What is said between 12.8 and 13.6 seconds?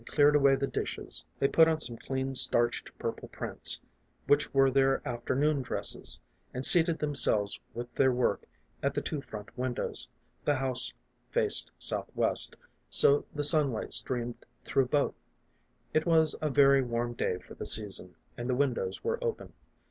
so the